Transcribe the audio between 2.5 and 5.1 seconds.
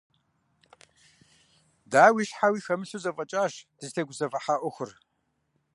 хэмылъу зэфӀэкӀащ дызытегузэвыхьа Ӏуэхур.